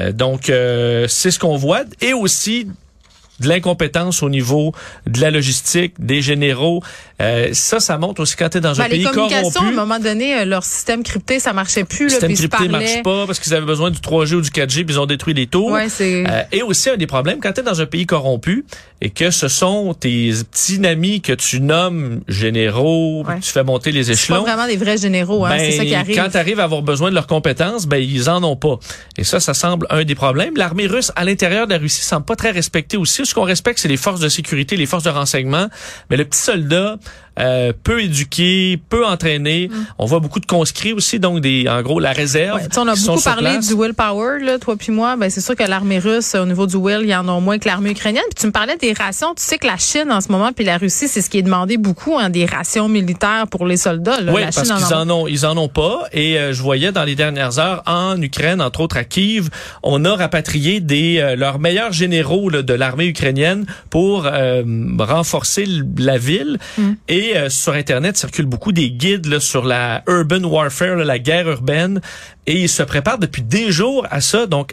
Euh, 0.00 0.12
donc 0.12 0.44
c'est 0.46 1.30
ce 1.30 1.38
qu'on 1.38 1.56
voit 1.56 1.82
et 2.00 2.12
aussi 2.12 2.66
de 3.40 3.48
l'incompétence 3.48 4.22
au 4.22 4.28
niveau 4.28 4.72
de 5.06 5.20
la 5.20 5.30
logistique, 5.30 5.94
des 5.98 6.22
généraux. 6.22 6.82
Euh, 7.20 7.48
ça, 7.52 7.80
ça 7.80 7.98
montre 7.98 8.20
aussi 8.20 8.36
quand 8.36 8.50
tu 8.50 8.58
es 8.58 8.60
dans 8.60 8.80
un 8.80 8.84
ben, 8.84 8.90
pays 8.90 9.04
corrompu. 9.04 9.58
à 9.58 9.62
un 9.62 9.72
moment 9.72 9.98
donné, 9.98 10.40
euh, 10.40 10.44
leur 10.44 10.62
système 10.62 11.02
crypté, 11.02 11.40
ça 11.40 11.52
marchait 11.52 11.84
plus. 11.84 12.04
Le 12.04 12.10
système 12.10 12.34
crypté 12.34 12.68
marche 12.68 13.02
pas 13.02 13.26
parce 13.26 13.40
qu'ils 13.40 13.54
avaient 13.54 13.66
besoin 13.66 13.90
du 13.90 13.98
3G 13.98 14.34
ou 14.34 14.40
du 14.42 14.50
4G, 14.50 14.84
puis 14.84 14.94
ils 14.94 15.00
ont 15.00 15.06
détruit 15.06 15.34
les 15.34 15.46
tours. 15.46 15.72
Ouais, 15.72 15.88
euh, 16.00 16.42
et 16.52 16.62
aussi, 16.62 16.90
un 16.90 16.96
des 16.96 17.06
problèmes, 17.06 17.40
quand 17.40 17.52
tu 17.52 17.60
es 17.60 17.64
dans 17.64 17.80
un 17.80 17.86
pays 17.86 18.06
corrompu 18.06 18.64
et 19.02 19.10
que 19.10 19.30
ce 19.30 19.48
sont 19.48 19.94
tes 19.94 20.32
petits 20.50 20.84
amis 20.86 21.20
que 21.22 21.32
tu 21.32 21.60
nommes 21.60 22.20
généraux, 22.28 23.24
tu 23.40 23.50
fais 23.50 23.64
monter 23.64 23.92
les 23.92 24.10
échelons. 24.10 24.36
C'est 24.36 24.44
pas 24.44 24.56
vraiment 24.56 24.66
des 24.66 24.76
vrais 24.76 24.98
généraux, 24.98 25.46
hein, 25.46 25.54
c'est 25.58 25.72
ça 25.72 25.84
qui 25.84 25.90
ben, 25.90 26.00
arrive. 26.00 26.16
Quand 26.16 26.28
tu 26.28 26.36
arrives 26.36 26.60
à 26.60 26.64
avoir 26.64 26.82
besoin 26.82 27.08
de 27.08 27.14
leurs 27.14 27.26
compétences, 27.26 27.86
ben 27.86 27.96
ils 27.96 28.28
en 28.28 28.42
ont 28.44 28.56
pas. 28.56 28.78
Et 29.16 29.24
ça, 29.24 29.40
ça 29.40 29.54
semble 29.54 29.86
un 29.90 30.04
des 30.04 30.14
problèmes. 30.14 30.56
L'armée 30.56 30.86
russe 30.86 31.12
à 31.16 31.24
l'intérieur 31.24 31.66
de 31.66 31.72
la 31.72 31.78
Russie 31.78 32.02
semble 32.02 32.26
pas 32.26 32.36
très 32.36 32.50
respectée 32.50 32.96
aussi 32.96 33.24
ce 33.24 33.34
qu'on 33.34 33.44
respecte, 33.44 33.78
c'est 33.78 33.88
les 33.88 33.96
forces 33.96 34.20
de 34.20 34.28
sécurité, 34.28 34.76
les 34.76 34.86
forces 34.86 35.04
de 35.04 35.10
renseignement. 35.10 35.68
Mais 36.10 36.16
le 36.16 36.24
petit 36.24 36.40
soldat, 36.40 36.98
euh, 37.40 37.72
peu 37.82 38.02
éduqué, 38.02 38.78
peu 38.88 39.06
entraîné. 39.06 39.68
Mm. 39.68 39.86
On 39.98 40.06
voit 40.06 40.20
beaucoup 40.20 40.40
de 40.40 40.46
conscrits 40.46 40.92
aussi, 40.92 41.18
donc 41.18 41.40
des, 41.40 41.66
en 41.68 41.80
gros, 41.82 42.00
la 42.00 42.12
réserve. 42.12 42.60
on 42.76 42.86
a 42.88 42.94
beaucoup 42.94 43.22
parlé 43.22 43.58
du 43.58 43.74
willpower, 43.74 44.42
là, 44.42 44.58
toi 44.58 44.76
puis 44.76 44.92
moi. 44.92 45.16
Ben, 45.16 45.30
c'est 45.30 45.40
sûr 45.40 45.56
que 45.56 45.64
l'armée 45.64 45.98
russe, 45.98 46.34
au 46.34 46.44
niveau 46.44 46.66
du 46.66 46.76
will, 46.76 47.00
il 47.02 47.08
y 47.08 47.16
en 47.16 47.26
a 47.28 47.40
moins 47.40 47.58
que 47.58 47.66
l'armée 47.66 47.90
ukrainienne. 47.90 48.22
Puis 48.30 48.40
tu 48.40 48.46
me 48.46 48.52
parlais 48.52 48.76
des 48.76 48.92
rations. 48.92 49.34
Tu 49.34 49.42
sais 49.42 49.58
que 49.58 49.66
la 49.66 49.78
Chine, 49.78 50.12
en 50.12 50.20
ce 50.20 50.28
moment, 50.28 50.52
puis 50.52 50.64
la 50.64 50.78
Russie, 50.78 51.08
c'est 51.08 51.22
ce 51.22 51.30
qui 51.30 51.38
est 51.38 51.42
demandé 51.42 51.76
beaucoup, 51.76 52.18
hein, 52.18 52.30
des 52.30 52.44
rations 52.46 52.88
militaires 52.88 53.46
pour 53.50 53.66
les 53.66 53.76
soldats. 53.76 54.20
Là. 54.20 54.32
Oui, 54.32 54.42
parce 54.42 54.62
qu'ils 54.62 54.94
en, 54.94 55.10
ont, 55.10 55.26
ils 55.26 55.46
en 55.46 55.56
ont 55.56 55.68
pas. 55.68 56.04
Et 56.12 56.38
euh, 56.38 56.52
je 56.52 56.62
voyais 56.62 56.92
dans 56.92 57.04
les 57.04 57.14
dernières 57.14 57.58
heures, 57.58 57.82
en 57.86 58.20
Ukraine, 58.20 58.60
entre 58.60 58.80
autres 58.80 58.96
à 58.96 59.04
Kiev, 59.04 59.48
on 59.82 60.04
a 60.04 60.14
rapatrié 60.14 60.80
des 60.80 61.18
euh, 61.18 61.36
leurs 61.36 61.58
meilleurs 61.58 61.92
généraux 61.92 62.50
de 62.50 62.74
l'armée 62.74 63.06
ukrainienne 63.06 63.66
pour 63.88 64.28
renforcer 64.98 65.66
la 65.98 66.18
ville. 66.18 66.58
Mm. 66.78 66.92
Et 67.08 67.29
euh, 67.36 67.48
sur 67.48 67.72
Internet 67.72 68.16
circulent 68.16 68.46
beaucoup 68.46 68.72
des 68.72 68.90
guides 68.90 69.38
sur 69.38 69.64
la 69.64 70.02
urban 70.06 70.42
warfare, 70.44 70.96
la 70.96 71.18
guerre 71.18 71.48
urbaine, 71.48 72.00
et 72.46 72.62
ils 72.62 72.68
se 72.68 72.82
préparent 72.82 73.18
depuis 73.18 73.42
des 73.42 73.72
jours 73.72 74.06
à 74.10 74.20
ça. 74.20 74.46
Donc, 74.46 74.72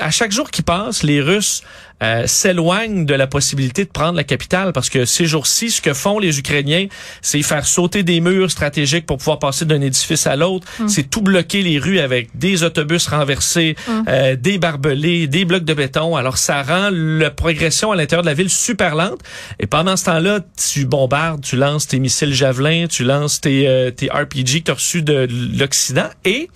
à 0.00 0.10
chaque 0.10 0.32
jour 0.32 0.50
qui 0.50 0.62
passe, 0.62 1.02
les 1.02 1.20
Russes 1.20 1.62
euh, 2.02 2.26
s'éloignent 2.26 3.06
de 3.06 3.14
la 3.14 3.26
possibilité 3.26 3.84
de 3.84 3.90
prendre 3.90 4.16
la 4.16 4.24
capitale 4.24 4.72
parce 4.72 4.90
que 4.90 5.04
ces 5.04 5.26
jours-ci, 5.26 5.70
ce 5.70 5.80
que 5.80 5.94
font 5.94 6.18
les 6.18 6.38
Ukrainiens, 6.38 6.86
c'est 7.22 7.40
faire 7.42 7.66
sauter 7.66 8.02
des 8.02 8.20
murs 8.20 8.50
stratégiques 8.50 9.06
pour 9.06 9.18
pouvoir 9.18 9.38
passer 9.38 9.64
d'un 9.64 9.80
édifice 9.80 10.26
à 10.26 10.36
l'autre. 10.36 10.66
Hum. 10.80 10.88
C'est 10.88 11.04
tout 11.08 11.22
bloquer 11.22 11.62
les 11.62 11.78
rues 11.78 12.00
avec 12.00 12.28
des 12.36 12.62
autobus 12.62 13.06
renversés, 13.06 13.76
Hum. 13.88 14.04
euh, 14.08 14.36
des 14.36 14.58
barbelés, 14.58 15.26
des 15.26 15.44
blocs 15.44 15.64
de 15.64 15.74
béton. 15.74 16.16
Alors 16.16 16.36
ça 16.38 16.62
rend 16.62 16.90
la 16.92 17.30
progression 17.30 17.92
à 17.92 17.96
l'intérieur 17.96 18.22
de 18.22 18.28
la 18.28 18.34
ville 18.34 18.50
super 18.50 18.94
lente. 18.94 19.20
Et 19.60 19.66
pendant 19.66 19.96
ce 19.96 20.04
temps-là, 20.06 20.40
tu 20.72 20.86
bombardes, 20.86 21.42
tu 21.42 21.56
lances 21.56 21.86
tes 21.86 21.98
missiles 21.98 22.34
javelins, 22.34 22.86
tu 22.88 23.04
lances 23.04 23.40
tes, 23.40 23.68
euh, 23.68 23.90
tes 23.90 24.08
RPG 24.08 24.60
que 24.60 24.64
tu 24.64 24.70
as 24.70 24.74
reçus 24.74 25.02
de 25.02 25.28
l'Occident 25.58 26.08
et 26.24 26.48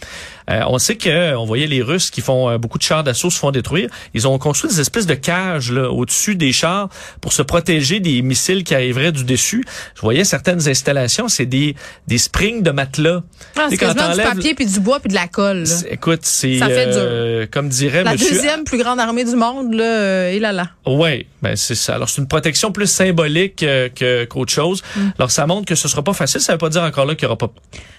euh, 0.49 0.63
on 0.69 0.79
sait 0.79 0.97
que 0.97 1.35
on 1.37 1.45
voyait 1.45 1.67
les 1.67 1.83
Russes 1.83 2.11
qui 2.11 2.21
font 2.21 2.51
euh, 2.51 2.59
beaucoup 2.59 2.79
de 2.79 2.83
chars 2.83 3.05
d'assaut 3.05 3.31
se 3.31 3.39
font 3.39 3.51
détruire. 3.51 3.91
Ils 4.15 4.27
ont 4.27 4.39
construit 4.39 4.71
des 4.71 4.81
espèces 4.81 5.07
de 5.07 5.15
cages 5.15 5.73
là, 5.73 5.91
au-dessus 5.91 6.37
des 6.37 6.53
chars 6.53 6.89
pour 7.21 7.33
se 7.33 7.43
protéger 7.43 8.01
des 8.01 8.23
missiles 8.23 8.65
qui 8.65 8.75
arriveraient 8.75 9.13
du 9.13 9.25
dessus. 9.25 9.65
Je 9.95 10.01
voyais 10.01 10.25
certaines 10.25 10.69
installations, 10.69 11.29
c'est 11.29 11.47
des 11.47 11.75
des 12.07 12.19
springs 12.19 12.63
de 12.63 12.71
matelas. 12.71 13.23
Ah, 13.57 13.67
c'est 13.71 13.77
quand 13.77 13.93
du 13.93 14.23
papier 14.23 14.55
puis 14.55 14.67
du 14.67 14.81
bois 14.81 15.01
puis 15.01 15.09
de 15.09 15.15
la 15.15 15.29
colle. 15.29 15.65
Écoute, 15.91 16.21
c'est 16.23 16.59
euh, 16.63 17.47
comme 17.51 17.69
dirait 17.69 18.05
La 18.05 18.13
monsieur 18.13 18.35
deuxième 18.35 18.65
plus 18.65 18.79
grande 18.79 19.01
armée 19.01 19.25
du 19.25 19.37
monde, 19.37 19.75
là, 19.75 19.85
euh, 19.85 20.33
et 20.33 20.39
là 20.39 20.53
là. 20.53 20.69
Ouais, 20.87 21.27
ben 21.43 21.57
c'est 21.57 21.75
ça. 21.75 21.95
Alors 21.95 22.09
c'est 22.09 22.21
une 22.21 22.29
protection 22.29 22.73
plus 22.73 22.87
symbolique 22.87 23.63
euh, 23.63 23.89
que 23.89 24.25
qu'autre 24.25 24.53
chose. 24.53 24.83
Mm. 24.97 25.01
Alors 25.19 25.31
ça 25.31 25.47
montre 25.47 25.67
que 25.67 25.75
ce 25.75 25.89
sera 25.89 26.03
pas 26.03 26.13
facile. 26.13 26.41
Ça 26.41 26.53
veut 26.53 26.59
pas 26.59 26.69
dire 26.69 26.83
encore 26.83 27.07
là 27.07 27.15
qu'il 27.15 27.25
y 27.25 27.27
aura 27.27 27.37
pas 27.37 27.51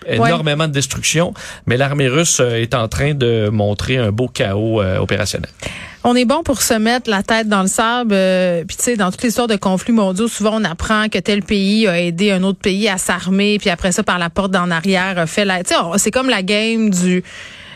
énormément 0.08 0.68
de 0.68 0.74
destruction, 0.74 1.34
mais 1.66 1.78
l'armée 1.78 2.08
russe 2.08 2.39
euh, 2.42 2.62
est 2.62 2.74
en 2.74 2.88
train 2.88 3.14
de 3.14 3.50
montrer 3.50 3.98
un 3.98 4.12
beau 4.12 4.28
chaos 4.28 4.82
euh, 4.82 4.98
opérationnel. 4.98 5.50
On 6.04 6.16
est 6.16 6.26
bon 6.26 6.44
pour 6.44 6.62
se 6.62 6.74
mettre 6.76 7.10
la 7.10 7.24
tête 7.24 7.50
dans 7.50 7.62
le 7.62 7.68
sable. 7.68 8.12
euh, 8.14 8.64
puis 8.66 8.78
tu 8.78 8.84
sais, 8.84 8.96
dans 8.96 9.12
toute 9.12 9.22
l'histoire 9.24 9.48
de 9.48 9.58
conflits 9.58 9.92
mondiaux, 9.94 10.28
souvent 10.30 10.52
on 10.60 10.64
apprend 10.64 11.10
que 11.10 11.20
tel 11.20 11.44
pays 11.44 11.88
a 11.88 12.00
aidé 12.02 12.32
un 12.32 12.44
autre 12.44 12.60
pays 12.60 12.88
à 12.88 12.98
s'armer, 12.98 13.58
puis 13.60 13.70
après 13.70 13.92
ça, 13.92 14.02
par 14.04 14.18
la 14.20 14.30
porte 14.30 14.52
d'en 14.52 14.72
arrière, 14.72 15.18
a 15.20 15.26
fait 15.28 15.44
la. 15.46 15.62
Tu 15.64 15.74
sais, 15.74 15.80
c'est 15.98 16.12
comme 16.12 16.30
la 16.30 16.42
game 16.42 16.90
du. 16.90 17.22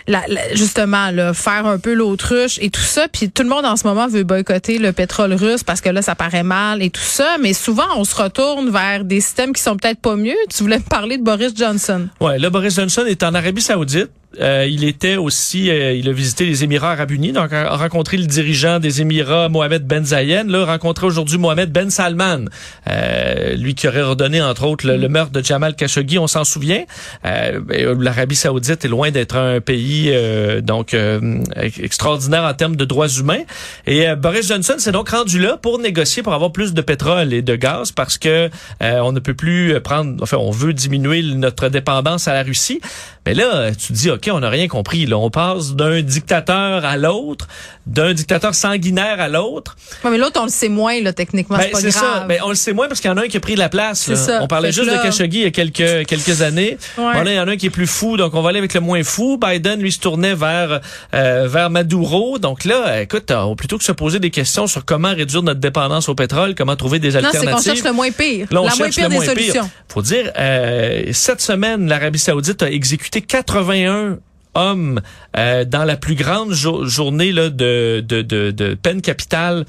la- 0.08 0.24
la- 0.28 0.54
justement, 0.56 1.12
là, 1.12 1.34
faire 1.34 1.66
un 1.66 1.80
peu 1.80 1.94
l'autruche 1.94 2.60
et 2.62 2.70
tout 2.70 2.82
ça. 2.82 3.08
Puis 3.10 3.30
tout 3.30 3.44
le 3.44 3.50
monde 3.50 3.66
en 3.66 3.76
ce 3.78 3.86
moment 3.88 4.08
veut 4.08 4.24
boycotter 4.24 4.78
le 4.78 4.92
pétrole 4.94 5.34
russe 5.34 5.64
parce 5.64 5.80
que 5.82 5.90
là, 5.90 6.02
ça 6.02 6.14
paraît 6.16 6.44
mal 6.44 6.82
et 6.82 6.90
tout 6.90 7.00
ça. 7.02 7.38
Mais 7.42 7.54
souvent, 7.54 7.88
on 7.98 8.04
se 8.04 8.16
retourne 8.16 8.70
vers 8.70 9.04
des 9.06 9.22
systèmes 9.22 9.54
qui 9.54 9.62
sont 9.62 9.76
peut-être 9.78 10.00
pas 10.02 10.16
mieux. 10.18 10.36
Tu 10.54 10.64
voulais 10.64 10.78
me 10.80 10.84
parler 10.84 11.18
de 11.18 11.24
Boris 11.24 11.54
Johnson. 11.56 12.08
Ouais, 12.22 12.38
là 12.40 12.50
Boris 12.50 12.76
Johnson 12.76 13.04
est 13.08 13.22
en 13.24 13.34
Arabie 13.34 13.62
Saoudite. 13.62 14.10
Euh, 14.40 14.68
il 14.70 14.84
était 14.84 15.16
aussi, 15.16 15.70
euh, 15.70 15.94
il 15.94 16.10
a 16.10 16.12
visité 16.12 16.46
les 16.46 16.64
Émirats 16.64 16.92
Arabes 16.94 17.12
Unis, 17.12 17.32
donc 17.32 17.54
a 17.54 17.76
rencontré 17.76 18.18
le 18.18 18.26
dirigeant 18.26 18.80
des 18.80 19.02
Émirats, 19.02 19.50
Mohamed 19.50 19.86
Ben 19.86 20.04
Zayed. 20.06 20.50
Là, 20.50 20.66
rencontré 20.66 21.06
aujourd'hui 21.06 21.38
Mohamed 21.38 21.72
Ben 21.72 21.90
Salman, 21.90 22.46
euh, 22.90 23.56
lui 23.56 23.76
qui 23.76 23.88
aurait 23.88 24.02
ordonné 24.02 24.42
entre 24.42 24.66
autres 24.66 24.88
le, 24.88 24.98
le 24.98 25.08
meurtre 25.08 25.32
de 25.32 25.44
Jamal 25.44 25.76
Khashoggi. 25.76 26.18
On 26.18 26.28
s'en 26.28 26.44
souvient. 26.44 26.84
Euh, 27.26 27.60
ben, 27.60 28.02
L'Arabie 28.02 28.36
Saoudite 28.36 28.84
est 28.84 28.88
loin 28.88 29.12
d'être 29.12 29.36
un 29.38 29.62
pays 29.62 30.10
euh, 30.12 30.62
donc 30.62 30.94
euh, 30.94 31.40
extraordinaire 31.56 32.44
en 32.44 32.54
termes 32.54 32.76
de 32.76 32.86
droits 32.86 33.08
humains. 33.10 33.44
Et 33.86 34.08
euh, 34.08 34.16
Boris 34.16 34.48
Johnson 34.48 34.76
s'est 34.78 34.92
donc 34.92 35.10
rendu 35.10 35.40
là 35.40 35.58
pour 35.58 35.80
négocier 35.80 36.24
pour 36.24 36.34
avoir 36.34 36.52
plus 36.52 36.74
de 36.74 36.82
pétrole 36.82 37.34
et 37.34 37.42
de 37.42 37.56
gaz 37.56 37.92
parce 37.92 38.18
que 38.18 38.50
euh, 38.82 39.00
on 39.00 39.12
ne 39.12 39.20
peut 39.20 39.34
plus 39.34 39.80
prendre, 39.82 40.22
enfin, 40.24 40.38
on 40.38 40.52
veut 40.52 40.74
diminuer 40.74 41.22
notre 41.22 41.70
dépendance 41.70 42.28
à 42.28 42.34
la 42.34 42.44
Russie. 42.44 42.82
Mais 43.26 43.34
là, 43.34 43.72
tu 43.72 43.88
te 43.88 43.94
dis, 43.94 44.10
OK, 44.10 44.23
on 44.32 44.40
n'a 44.40 44.50
rien 44.50 44.68
compris. 44.68 45.06
Là, 45.06 45.18
on 45.18 45.30
passe 45.30 45.74
d'un 45.76 46.02
dictateur 46.02 46.86
à 46.86 46.98
l'autre, 46.98 47.48
d'un 47.86 48.14
dictateur 48.14 48.56
sanguinaire 48.56 49.20
à 49.20 49.28
l'autre. 49.28 49.76
Ouais, 50.04 50.12
mais 50.12 50.18
l'autre, 50.18 50.40
on 50.42 50.46
le 50.46 50.50
sait 50.52 50.70
moins, 50.70 51.02
là, 51.02 51.14
techniquement. 51.14 51.58
Ben, 51.58 51.70
c'est 51.74 51.92
ça. 51.92 52.26
Ben, 52.28 52.40
on 52.46 52.50
le 52.50 52.56
sait 52.56 52.74
moins 52.74 52.88
parce 52.88 53.00
qu'il 53.02 53.10
y 53.10 53.14
en 53.14 53.18
a 53.18 53.24
un 53.24 53.28
qui 53.28 53.38
a 53.38 53.40
pris 53.40 53.56
la 53.56 53.70
place. 53.70 54.14
Ça. 54.14 54.40
On 54.42 54.48
parlait 54.48 54.72
juste 54.72 54.88
là- 54.88 54.98
de 54.98 55.04
Khashoggi 55.04 55.40
il 55.40 55.44
y 55.44 55.48
a 55.48 55.52
quelques, 55.52 56.06
quelques 56.08 56.42
années. 56.42 56.78
Ouais. 56.98 57.14
Bon, 57.14 57.22
là, 57.24 57.32
il 57.32 57.36
y 57.36 57.40
en 57.40 57.48
a 57.48 57.52
un 57.52 57.58
qui 57.58 57.66
est 57.68 57.72
plus 57.72 57.88
fou, 57.88 58.18
donc 58.18 58.34
on 58.34 58.42
va 58.42 58.50
aller 58.50 58.60
avec 58.60 58.74
le 58.74 58.80
moins 58.82 59.04
fou. 59.04 59.38
Biden, 59.38 59.80
lui, 59.82 59.92
se 59.92 60.00
tournait 60.00 60.36
vers, 60.36 60.80
euh, 61.14 61.48
vers 61.48 61.70
Maduro. 61.70 62.38
Donc 62.40 62.66
là, 62.66 63.02
écoute, 63.02 63.32
euh, 63.32 63.56
plutôt 63.56 63.78
que 63.78 63.84
se 63.84 63.92
poser 63.92 64.20
des 64.20 64.30
questions 64.30 64.68
sur 64.68 64.86
comment 64.86 65.14
réduire 65.14 65.44
notre 65.44 65.60
dépendance 65.60 66.10
au 66.10 66.16
pétrole, 66.16 66.56
comment 66.56 66.76
trouver 66.76 67.00
des 67.00 67.10
Non, 67.12 67.20
c'est 67.22 67.26
alternatives. 67.26 67.56
qu'on 67.56 67.62
cherche 67.76 67.84
le 67.84 67.94
moins 67.94 68.12
pire. 68.12 68.48
Là, 68.52 68.62
on 68.62 68.66
la 68.68 68.76
moins 68.76 68.78
cherche 68.86 68.96
pire 68.96 69.04
le 69.06 69.10
des 69.10 69.16
moins 69.16 69.26
solutions. 69.26 69.64
pire. 69.64 69.70
Faut 69.90 70.02
dire, 70.02 70.32
euh, 70.40 71.04
cette 71.12 71.42
semaine, 71.42 71.88
l'Arabie 71.88 72.20
Saoudite 72.20 72.64
a 72.64 72.72
exécuté 72.72 73.22
81 73.22 74.13
hommes 74.56 75.02
euh, 75.38 75.66
dans 75.66 75.84
la 75.84 75.98
plus 75.98 76.16
grande 76.16 76.52
jour- 76.54 76.86
journée 76.86 77.32
là, 77.32 77.50
de, 77.50 78.04
de, 78.08 78.22
de, 78.22 78.52
de 78.52 78.74
peine 78.76 79.02
capitale 79.02 79.66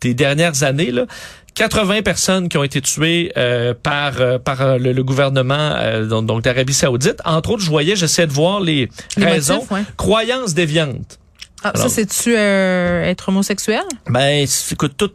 des 0.00 0.14
dernières 0.14 0.62
années. 0.62 0.90
Là. 0.90 1.06
80 1.54 2.00
personnes 2.02 2.48
qui 2.48 2.56
ont 2.56 2.64
été 2.64 2.80
tuées 2.80 3.30
euh, 3.36 3.74
par 3.74 4.20
euh, 4.20 4.38
par 4.38 4.62
euh, 4.62 4.78
le, 4.78 4.92
le 4.92 5.04
gouvernement 5.04 5.74
euh, 5.76 6.06
donc, 6.06 6.24
donc 6.26 6.42
d'Arabie 6.42 6.72
Saoudite. 6.72 7.16
Entre 7.26 7.50
autres, 7.50 7.62
je 7.62 7.68
voyais, 7.68 7.94
j'essaie 7.96 8.26
de 8.26 8.32
voir 8.32 8.60
les, 8.60 8.88
Les 9.18 9.26
raisons. 9.26 9.56
motifs, 9.56 9.70
ouais. 9.72 9.82
Croyances 9.98 10.54
déviantes. 10.54 11.18
Ah, 11.62 11.68
Alors- 11.74 11.82
ça, 11.82 11.88
c'est-tu 11.94 12.34
euh, 12.36 13.04
être 13.04 13.28
homosexuel? 13.28 13.82
Ben, 14.08 14.46
écoute, 14.70 14.94
tout, 14.96 15.10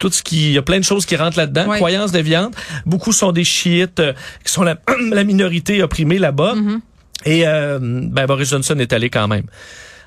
tout 0.00 0.10
ce 0.10 0.22
qui, 0.24 0.46
il 0.48 0.52
y 0.52 0.58
a 0.58 0.62
plein 0.62 0.80
de 0.80 0.84
choses 0.84 1.06
qui 1.06 1.14
rentrent 1.14 1.38
là-dedans. 1.38 1.66
Oui. 1.68 1.76
Croyances 1.76 2.10
déviantes. 2.10 2.54
Beaucoup 2.84 3.12
sont 3.12 3.30
des 3.30 3.44
chiites 3.44 4.00
euh, 4.00 4.12
qui 4.44 4.52
sont 4.52 4.64
la, 4.64 4.76
la 5.12 5.22
minorité 5.22 5.80
opprimée 5.82 6.18
là-bas. 6.18 6.54
Mm-hmm. 6.56 6.80
Et 7.24 7.46
euh, 7.46 7.78
ben, 7.80 8.26
Boris 8.26 8.48
Johnson 8.50 8.78
est 8.78 8.92
allé 8.92 9.10
quand 9.10 9.28
même. 9.28 9.44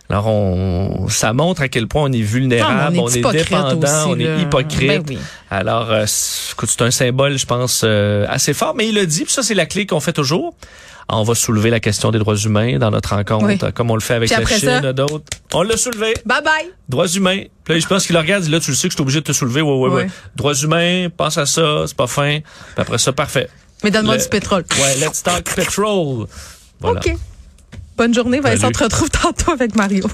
Alors, 0.08 0.28
on, 0.28 1.08
ça 1.10 1.34
montre 1.34 1.64
à 1.64 1.68
quel 1.68 1.88
point 1.88 2.04
on 2.04 2.12
est 2.12 2.22
vulnérable, 2.22 3.00
on 3.00 3.08
est, 3.10 3.22
dépendant, 3.32 3.80
aussi, 3.82 4.06
on 4.08 4.20
est 4.20 4.40
hypocrite. 4.42 4.88
Ben 4.88 5.04
oui. 5.08 5.18
Alors, 5.50 5.92
euh, 5.92 6.04
c'est 6.06 6.52
écoute, 6.54 6.70
c'est 6.70 6.84
un 6.84 6.92
symbole, 6.92 7.40
je 7.40 7.46
pense, 7.48 7.82
euh, 7.84 8.26
assez 8.30 8.54
fort. 8.54 8.76
Mais 8.76 8.88
il 8.88 9.00
a 9.00 9.06
dit, 9.08 9.24
puis 9.24 9.34
ça, 9.34 9.42
c'est 9.42 9.56
la 9.56 9.66
clé 9.66 9.88
qu'on 9.88 10.00
fait 10.00 10.14
toujours. 10.14 10.54
On 11.10 11.24
va 11.24 11.34
soulever 11.36 11.72
la 11.72 11.80
question 11.80 12.12
des 12.12 12.20
droits 12.20 12.36
humains 12.36 12.78
dans 12.78 12.92
notre 12.92 13.16
rencontre, 13.16 13.46
Oui. 13.46 13.58
comme 13.74 13.90
on 13.92 13.96
le 13.96 14.02
fait 14.02 14.16
avec 14.16 14.30
la 14.30 14.46
Chine, 14.46 14.92
d'autres. 14.92 15.24
On 15.54 15.64
l'a 15.64 15.78
soulevé. 15.78 16.14
Bye 16.26 16.44
bye. 16.44 16.70
Droits 16.90 17.08
humains. 17.08 17.44
Puis 17.64 17.74
là, 17.76 17.80
je 17.80 17.88
pense 17.88 18.06
qu'il 18.06 18.14
le 18.14 18.20
regarde, 18.22 18.44
il 18.44 18.48
dit 18.48 18.52
là, 18.52 18.60
tu 18.60 18.72
le 18.72 18.76
sais 18.76 18.88
que 18.88 18.92
je 18.92 18.96
suis 18.98 19.02
obligé 19.02 19.20
de 19.22 19.26
te 19.26 19.32
soulever. 19.32 19.62
Ouais, 19.62 19.72
ouais, 19.72 19.90
ouais. 19.90 20.04
Ouais. 20.04 20.10
Droits 20.36 20.56
humains, 20.56 21.08
pense 21.16 21.38
à 21.40 21.46
ça, 21.48 21.84
c'est 21.88 21.96
pas 21.98 22.08
fin. 22.08 22.40
Puis 22.42 22.78
après 22.78 22.98
ça, 23.00 23.12
parfait. 23.14 23.50
Mais 23.84 23.92
donne-moi 23.92 24.16
Le- 24.18 24.22
du 24.24 24.30
pétrole. 24.30 24.64
Ouais, 24.80 24.96
let's 25.00 25.22
talk 25.22 25.44
petrol. 25.56 26.26
Voilà. 26.82 27.00
OK. 27.00 27.16
Bonne 27.98 28.14
journée. 28.14 28.40
Vincent 28.40 28.62
Salut. 28.62 28.74
te 28.74 28.84
retrouve 28.84 29.10
tantôt 29.10 29.52
avec 29.52 29.76
Mario. 29.76 30.06